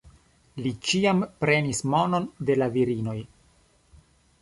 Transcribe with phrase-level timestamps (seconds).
[0.67, 3.19] Li ĉiam prenis monon de la virinoj.